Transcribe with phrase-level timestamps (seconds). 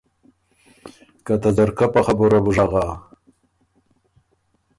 [1.25, 2.85] که ته ځرکۀ په خبُرئ بُو ژغا۔